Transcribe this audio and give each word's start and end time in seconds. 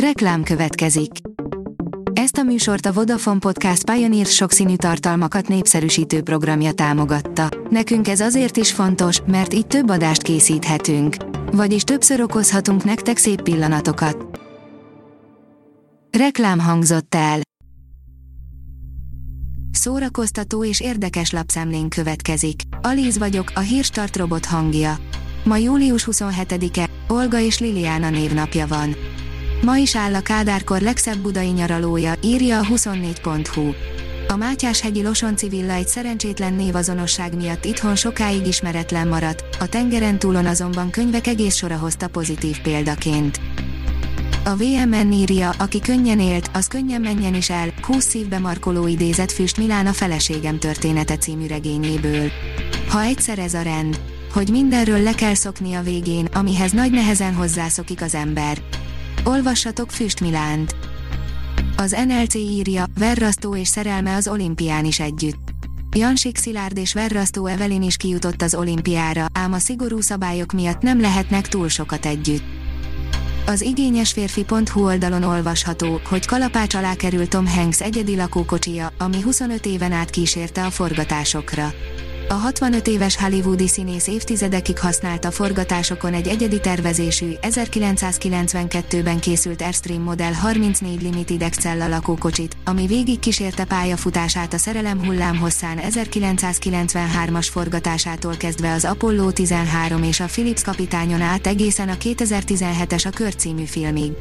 Reklám 0.00 0.42
következik. 0.42 1.10
Ezt 2.12 2.36
a 2.36 2.42
műsort 2.42 2.86
a 2.86 2.92
Vodafone 2.92 3.38
Podcast 3.38 3.90
Pioneer 3.90 4.26
sokszínű 4.26 4.76
tartalmakat 4.76 5.48
népszerűsítő 5.48 6.22
programja 6.22 6.72
támogatta. 6.72 7.48
Nekünk 7.70 8.08
ez 8.08 8.20
azért 8.20 8.56
is 8.56 8.72
fontos, 8.72 9.20
mert 9.26 9.54
így 9.54 9.66
több 9.66 9.88
adást 9.88 10.22
készíthetünk. 10.22 11.16
Vagyis 11.52 11.82
többször 11.82 12.20
okozhatunk 12.20 12.84
nektek 12.84 13.16
szép 13.16 13.42
pillanatokat. 13.42 14.40
Reklám 16.18 16.58
hangzott 16.58 17.14
el. 17.14 17.40
Szórakoztató 19.70 20.64
és 20.64 20.80
érdekes 20.80 21.30
lapszemlén 21.30 21.88
következik. 21.88 22.60
Alíz 22.82 23.18
vagyok, 23.18 23.52
a 23.54 23.60
hírstart 23.60 24.16
robot 24.16 24.44
hangja. 24.44 24.96
Ma 25.44 25.56
július 25.56 26.08
27-e, 26.10 26.90
Olga 27.08 27.38
és 27.38 27.58
Liliana 27.58 28.10
névnapja 28.10 28.66
van. 28.66 28.94
Ma 29.62 29.76
is 29.76 29.96
áll 29.96 30.14
a 30.14 30.20
Kádárkor 30.20 30.80
legszebb 30.80 31.18
budai 31.18 31.48
nyaralója, 31.48 32.14
írja 32.20 32.58
a 32.58 32.64
24.hu. 32.64 33.72
A 34.28 34.36
Mátyás-hegyi 34.36 35.02
Losonci 35.02 35.48
villa 35.48 35.72
egy 35.72 35.88
szerencsétlen 35.88 36.54
névazonosság 36.54 37.36
miatt 37.36 37.64
itthon 37.64 37.96
sokáig 37.96 38.46
ismeretlen 38.46 39.08
maradt, 39.08 39.44
a 39.60 39.66
tengeren 39.66 40.18
túlon 40.18 40.46
azonban 40.46 40.90
könyvek 40.90 41.26
egész 41.26 41.54
sora 41.56 41.76
hozta 41.76 42.08
pozitív 42.08 42.60
példaként. 42.60 43.40
A 44.44 44.56
VMN 44.56 45.12
írja, 45.12 45.50
aki 45.58 45.80
könnyen 45.80 46.20
élt, 46.20 46.50
az 46.52 46.66
könnyen 46.66 47.00
menjen 47.00 47.34
is 47.34 47.50
el, 47.50 47.72
20 47.82 48.04
szívbe 48.04 48.38
markoló 48.38 48.86
idézet 48.86 49.32
Füst 49.32 49.56
Milán 49.56 49.86
a 49.86 49.92
feleségem 49.92 50.58
története 50.58 51.16
című 51.16 51.46
regényéből. 51.46 52.30
Ha 52.88 53.02
egyszer 53.02 53.38
ez 53.38 53.54
a 53.54 53.62
rend, 53.62 54.00
hogy 54.32 54.48
mindenről 54.50 55.02
le 55.02 55.12
kell 55.12 55.34
szokni 55.34 55.74
a 55.74 55.82
végén, 55.82 56.24
amihez 56.24 56.72
nagy 56.72 56.90
nehezen 56.90 57.34
hozzászokik 57.34 58.02
az 58.02 58.14
ember. 58.14 58.58
Olvassatok 59.28 59.90
Füst 59.90 60.20
Milánt. 60.20 60.76
Az 61.76 61.96
NLC 62.06 62.34
írja, 62.34 62.84
Verrasztó 62.98 63.56
és 63.56 63.68
szerelme 63.68 64.14
az 64.14 64.28
olimpián 64.28 64.84
is 64.84 65.00
együtt. 65.00 65.50
Jansik 65.96 66.36
Szilárd 66.36 66.76
és 66.76 66.92
Verrasztó 66.92 67.46
Evelin 67.46 67.82
is 67.82 67.96
kijutott 67.96 68.42
az 68.42 68.54
olimpiára, 68.54 69.26
ám 69.32 69.52
a 69.52 69.58
szigorú 69.58 70.00
szabályok 70.00 70.52
miatt 70.52 70.80
nem 70.80 71.00
lehetnek 71.00 71.48
túl 71.48 71.68
sokat 71.68 72.06
együtt. 72.06 72.44
Az 73.46 73.60
igényesférfi.hu 73.60 74.84
oldalon 74.84 75.22
olvasható, 75.22 76.00
hogy 76.08 76.26
kalapács 76.26 76.74
alá 76.74 76.94
került 76.94 77.30
Tom 77.30 77.46
Hanks 77.46 77.80
egyedi 77.80 78.16
lakókocsia, 78.16 78.92
ami 78.98 79.20
25 79.22 79.66
éven 79.66 79.92
át 79.92 80.10
kísérte 80.10 80.64
a 80.64 80.70
forgatásokra. 80.70 81.72
A 82.28 82.34
65 82.34 82.88
éves 82.88 83.16
hollywoodi 83.16 83.68
színész 83.68 84.06
évtizedekig 84.06 84.78
használta 84.78 85.30
forgatásokon 85.30 86.14
egy 86.14 86.28
egyedi 86.28 86.60
tervezésű, 86.60 87.30
1992-ben 87.42 89.20
készült 89.20 89.62
Airstream 89.62 90.02
Model 90.02 90.32
34 90.32 91.02
Limited 91.02 91.42
Excel 91.42 91.88
lakókocsit, 91.88 92.56
ami 92.64 92.86
végig 92.86 93.18
kísérte 93.18 93.64
pályafutását 93.64 94.52
a 94.52 94.58
szerelem 94.58 95.04
hullám 95.04 95.36
hosszán 95.38 95.78
1993-as 95.82 97.46
forgatásától 97.50 98.36
kezdve 98.36 98.72
az 98.72 98.84
Apollo 98.84 99.30
13 99.30 100.02
és 100.02 100.20
a 100.20 100.24
Philips 100.24 100.62
kapitányon 100.62 101.20
át 101.20 101.46
egészen 101.46 101.88
a 101.88 101.94
2017-es 101.94 103.06
a 103.06 103.10
Kör 103.10 103.34
című 103.34 103.64
filmig. 103.64 104.12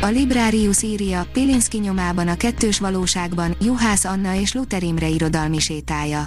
A 0.00 0.06
Librarius 0.06 0.82
írja, 0.82 1.26
Pilinszki 1.32 1.78
nyomában 1.78 2.28
a 2.28 2.36
kettős 2.36 2.78
valóságban, 2.78 3.56
Juhász 3.60 4.04
Anna 4.04 4.34
és 4.34 4.52
Luther 4.52 4.82
Imre 4.82 5.08
irodalmi 5.08 5.58
sétája 5.58 6.24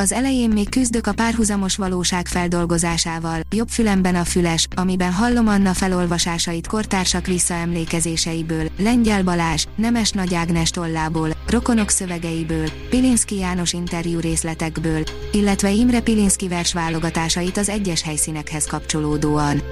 az 0.00 0.12
elején 0.12 0.50
még 0.50 0.68
küzdök 0.68 1.06
a 1.06 1.12
párhuzamos 1.12 1.76
valóság 1.76 2.26
feldolgozásával, 2.26 3.40
jobb 3.50 3.68
fülemben 3.68 4.14
a 4.14 4.24
füles, 4.24 4.66
amiben 4.76 5.12
hallom 5.12 5.48
Anna 5.48 5.74
felolvasásait 5.74 6.66
kortársak 6.66 7.26
visszaemlékezéseiből, 7.26 8.68
Lengyel 8.78 9.22
Balázs, 9.22 9.64
Nemes 9.76 10.10
Nagy 10.10 10.34
Ágnes 10.34 10.70
tollából, 10.70 11.30
Rokonok 11.46 11.90
szövegeiből, 11.90 12.68
Pilinszki 12.90 13.36
János 13.36 13.72
interjú 13.72 14.20
részletekből, 14.20 15.02
illetve 15.32 15.70
Imre 15.70 16.00
Pilinszki 16.00 16.48
vers 16.48 16.72
válogatásait 16.72 17.56
az 17.56 17.68
egyes 17.68 18.02
helyszínekhez 18.02 18.66
kapcsolódóan. 18.66 19.62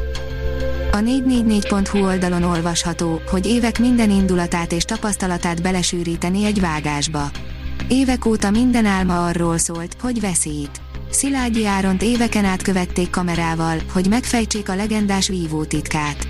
A 0.92 0.97
444.hu 0.97 2.04
oldalon 2.04 2.42
olvasható, 2.42 3.20
hogy 3.30 3.47
évek 3.47 3.78
minden 3.78 4.10
indulatát 4.10 4.72
és 4.72 4.84
tapasztalatát 4.84 5.62
belesűríteni 5.62 6.44
egy 6.44 6.60
vágásba 6.60 7.30
Évek 7.88 8.25
óta 8.25 8.50
minden 8.50 8.87
álma 8.87 9.26
arról 9.26 9.59
szólt, 9.59 9.97
hogy 10.00 10.21
veszít. 10.21 10.81
Szilágyi 11.10 11.66
Áront 11.66 12.03
éveken 12.03 12.44
át 12.44 12.62
követték 12.62 13.10
kamerával, 13.10 13.78
hogy 13.93 14.09
megfejtsék 14.09 14.69
a 14.69 14.75
legendás 14.75 15.28
vívó 15.28 15.65
titkát. 15.65 16.28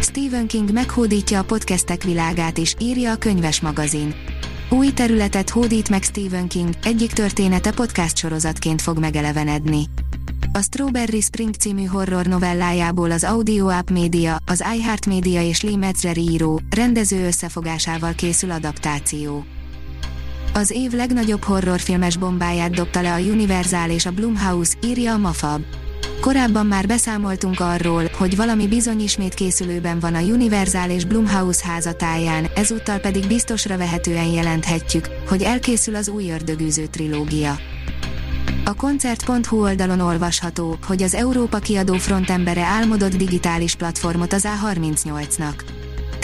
Stephen 0.00 0.46
King 0.46 0.72
meghódítja 0.72 1.38
a 1.38 1.44
podcastek 1.44 2.02
világát 2.02 2.58
is, 2.58 2.74
írja 2.78 3.12
a 3.12 3.16
könyves 3.16 3.60
magazin. 3.60 4.14
Új 4.70 4.92
területet 4.92 5.50
hódít 5.50 5.88
meg 5.88 6.02
Stephen 6.02 6.48
King, 6.48 6.74
egyik 6.82 7.12
története 7.12 7.72
podcast 7.72 8.16
sorozatként 8.16 8.82
fog 8.82 8.98
megelevenedni. 8.98 9.84
A 10.52 10.62
Strawberry 10.62 11.20
Spring 11.20 11.54
című 11.54 11.84
horror 11.84 12.26
novellájából 12.26 13.10
az 13.10 13.24
Audio 13.24 13.68
App 13.68 13.90
Media, 13.90 14.36
az 14.46 14.64
iHeart 14.76 15.06
Media 15.06 15.42
és 15.42 15.62
Lee 15.62 15.76
Metzger 15.76 16.18
író, 16.18 16.60
rendező 16.70 17.26
összefogásával 17.26 18.12
készül 18.12 18.50
adaptáció. 18.50 19.44
Az 20.56 20.70
év 20.70 20.92
legnagyobb 20.92 21.42
horrorfilmes 21.42 22.16
bombáját 22.16 22.74
dobta 22.74 23.00
le 23.00 23.12
a 23.12 23.18
Universal 23.18 23.90
és 23.90 24.06
a 24.06 24.10
Blumhouse, 24.10 24.74
írja 24.84 25.12
a 25.12 25.18
Mafab. 25.18 25.62
Korábban 26.20 26.66
már 26.66 26.86
beszámoltunk 26.86 27.60
arról, 27.60 28.10
hogy 28.18 28.36
valami 28.36 28.66
bizony 28.68 29.00
ismét 29.00 29.34
készülőben 29.34 29.98
van 29.98 30.14
a 30.14 30.20
Universal 30.20 30.90
és 30.90 31.04
Blumhouse 31.04 31.66
házatáján, 31.66 32.46
ezúttal 32.54 32.98
pedig 32.98 33.26
biztosra 33.26 33.76
vehetően 33.76 34.26
jelenthetjük, 34.26 35.08
hogy 35.28 35.42
elkészül 35.42 35.94
az 35.94 36.08
új 36.08 36.30
ördögűző 36.30 36.86
trilógia. 36.86 37.58
A 38.64 38.74
koncert.hu 38.74 39.60
oldalon 39.60 40.00
olvasható, 40.00 40.78
hogy 40.86 41.02
az 41.02 41.14
Európa 41.14 41.58
kiadó 41.58 41.94
frontembere 41.94 42.64
álmodott 42.64 43.16
digitális 43.16 43.74
platformot 43.74 44.32
az 44.32 44.48
A38-nak. 44.62 45.75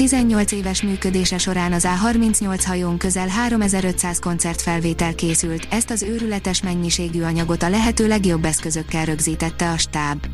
18 0.02 0.52
éves 0.52 0.82
működése 0.82 1.38
során 1.38 1.72
az 1.72 1.86
A38 1.88 2.62
hajón 2.66 2.98
közel 2.98 3.28
3500 3.28 4.18
koncertfelvétel 4.18 5.14
készült, 5.14 5.66
ezt 5.70 5.90
az 5.90 6.02
őrületes 6.02 6.62
mennyiségű 6.62 7.22
anyagot 7.22 7.62
a 7.62 7.68
lehető 7.68 8.06
legjobb 8.06 8.44
eszközökkel 8.44 9.04
rögzítette 9.04 9.70
a 9.70 9.78
stáb. 9.78 10.26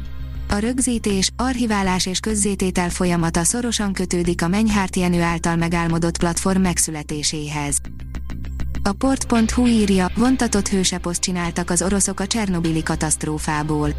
A 0.49 0.59
rögzítés, 0.59 1.31
archiválás 1.37 2.07
és 2.07 2.21
közzététel 2.21 2.91
folyamata 2.91 3.45
szorosan 3.45 3.93
kötődik 3.93 4.43
a 4.43 4.49
Menyhárt 4.49 4.97
Jenő 4.97 5.23
által 5.23 5.57
megálmodott 5.57 6.19
platform 6.19 6.61
megszületéséhez. 6.61 7.77
A 8.89 8.93
port.hu 8.93 9.67
írja, 9.67 10.11
vontatott 10.17 10.69
hőseposzt 10.69 11.21
csináltak 11.21 11.71
az 11.71 11.83
oroszok 11.83 12.21
a 12.21 12.27
Csernobili 12.27 12.83
katasztrófából. 12.83 13.91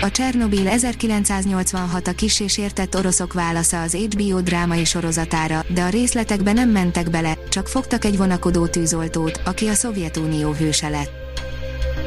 A 0.00 0.10
Csernobil 0.10 0.68
1986 0.68 2.06
a 2.06 2.12
kis 2.12 2.40
és 2.40 2.58
értett 2.58 2.96
oroszok 2.96 3.32
válasza 3.32 3.82
az 3.82 3.94
HBO 3.94 4.40
drámai 4.40 4.84
sorozatára, 4.84 5.64
de 5.74 5.82
a 5.82 5.88
részletekbe 5.88 6.52
nem 6.52 6.68
mentek 6.68 7.10
bele, 7.10 7.38
csak 7.48 7.68
fogtak 7.68 8.04
egy 8.04 8.16
vonakodó 8.16 8.66
tűzoltót, 8.66 9.40
aki 9.44 9.66
a 9.66 9.74
Szovjetunió 9.74 10.52
hőse 10.52 10.88
lett. 10.88 11.12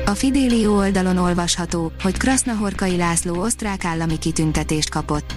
A 0.05 0.11
Fidelio 0.11 0.77
oldalon 0.77 1.17
olvasható, 1.17 1.91
hogy 2.01 2.17
Krasznahorkai 2.17 2.97
László 2.97 3.41
osztrák 3.41 3.85
állami 3.85 4.17
kitüntetést 4.17 4.89
kapott. 4.89 5.33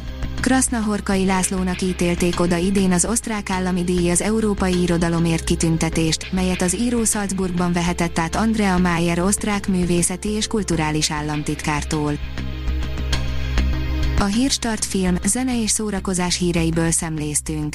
Krasznahorkai 0.47 1.25
Lászlónak 1.25 1.83
ítélték 1.83 2.41
oda 2.41 2.57
idén 2.57 2.93
az 2.93 3.05
osztrák 3.05 3.51
állami 3.51 3.85
díj 3.85 4.11
az 4.11 4.21
európai 4.21 4.83
irodalomért 4.83 5.45
kitüntetést, 5.45 6.33
melyet 6.33 6.63
az 6.63 6.75
író 6.75 7.05
Salzburgban 7.05 7.73
vehetett 7.73 8.19
át 8.19 8.37
Andrea 8.37 8.79
Mayer 8.79 9.21
osztrák 9.21 9.69
művészeti 9.69 10.29
és 10.29 10.47
kulturális 10.47 11.11
államtitkártól. 11.11 12.13
A 14.19 14.25
Hírstart 14.25 14.85
film, 14.85 15.17
zene 15.25 15.63
és 15.63 15.71
szórakozás 15.71 16.39
híreiből 16.39 16.91
szemléztünk. 16.91 17.75